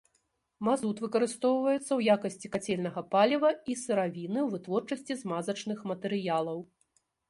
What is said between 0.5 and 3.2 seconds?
Мазут выкарыстоўваецца ў якасці кацельнага